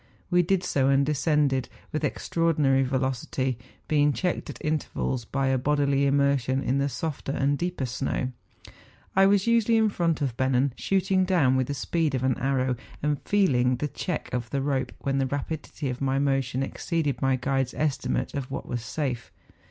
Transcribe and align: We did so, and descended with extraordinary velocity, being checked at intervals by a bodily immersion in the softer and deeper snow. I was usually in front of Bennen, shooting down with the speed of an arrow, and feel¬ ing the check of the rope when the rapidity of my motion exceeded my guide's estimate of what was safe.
We 0.31 0.41
did 0.41 0.63
so, 0.63 0.89
and 0.89 1.05
descended 1.05 1.69
with 1.91 2.03
extraordinary 2.03 2.81
velocity, 2.81 3.59
being 3.87 4.13
checked 4.13 4.49
at 4.49 4.57
intervals 4.65 5.25
by 5.25 5.49
a 5.49 5.59
bodily 5.59 6.07
immersion 6.07 6.63
in 6.63 6.79
the 6.79 6.89
softer 6.89 7.31
and 7.31 7.55
deeper 7.55 7.85
snow. 7.85 8.31
I 9.15 9.27
was 9.27 9.45
usually 9.45 9.77
in 9.77 9.89
front 9.91 10.19
of 10.23 10.35
Bennen, 10.35 10.71
shooting 10.75 11.23
down 11.23 11.55
with 11.55 11.67
the 11.67 11.75
speed 11.75 12.15
of 12.15 12.23
an 12.23 12.39
arrow, 12.39 12.77
and 13.03 13.23
feel¬ 13.25 13.53
ing 13.53 13.75
the 13.75 13.87
check 13.87 14.33
of 14.33 14.49
the 14.49 14.63
rope 14.63 14.91
when 15.01 15.19
the 15.19 15.27
rapidity 15.27 15.87
of 15.91 16.01
my 16.01 16.17
motion 16.17 16.63
exceeded 16.63 17.21
my 17.21 17.35
guide's 17.35 17.75
estimate 17.75 18.33
of 18.33 18.49
what 18.49 18.67
was 18.67 18.83
safe. 18.83 19.31